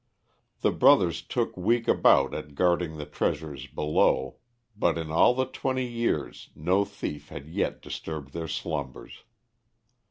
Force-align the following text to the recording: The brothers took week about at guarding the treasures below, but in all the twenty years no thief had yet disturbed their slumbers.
The 0.61 0.71
brothers 0.71 1.21
took 1.21 1.55
week 1.55 1.87
about 1.87 2.33
at 2.33 2.55
guarding 2.55 2.97
the 2.97 3.05
treasures 3.05 3.67
below, 3.67 4.37
but 4.75 4.97
in 4.97 5.11
all 5.11 5.35
the 5.35 5.45
twenty 5.45 5.85
years 5.85 6.49
no 6.55 6.83
thief 6.85 7.29
had 7.29 7.47
yet 7.47 7.83
disturbed 7.83 8.33
their 8.33 8.47
slumbers. 8.47 9.23